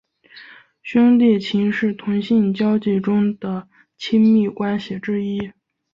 [0.81, 3.67] 兄弟情是同性交际中的
[3.99, 5.51] 亲密关系之一。